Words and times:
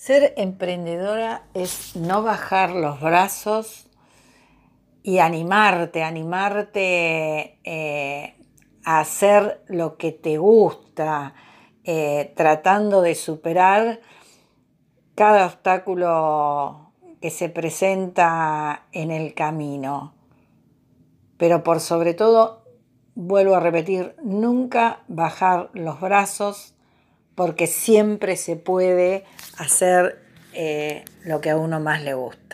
Ser 0.00 0.32
emprendedora 0.38 1.42
es 1.52 1.94
no 1.94 2.22
bajar 2.22 2.70
los 2.70 3.02
brazos 3.02 3.86
y 5.02 5.18
animarte, 5.18 6.02
animarte 6.02 7.60
eh, 7.64 8.34
a 8.82 9.00
hacer 9.00 9.62
lo 9.66 9.98
que 9.98 10.12
te 10.12 10.38
gusta, 10.38 11.34
eh, 11.84 12.32
tratando 12.34 13.02
de 13.02 13.14
superar 13.14 14.00
cada 15.14 15.44
obstáculo 15.44 16.94
que 17.20 17.28
se 17.28 17.50
presenta 17.50 18.86
en 18.92 19.10
el 19.10 19.34
camino. 19.34 20.14
Pero 21.36 21.62
por 21.62 21.78
sobre 21.78 22.14
todo, 22.14 22.64
vuelvo 23.14 23.54
a 23.54 23.60
repetir, 23.60 24.16
nunca 24.22 25.02
bajar 25.08 25.68
los 25.74 26.00
brazos 26.00 26.74
porque 27.34 27.66
siempre 27.66 28.36
se 28.36 28.56
puede 28.56 29.24
hacer 29.56 30.20
eh, 30.52 31.04
lo 31.24 31.40
que 31.40 31.50
a 31.50 31.56
uno 31.56 31.80
más 31.80 32.02
le 32.02 32.14
gusta. 32.14 32.49